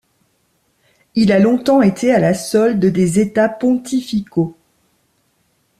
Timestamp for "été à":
1.83-2.17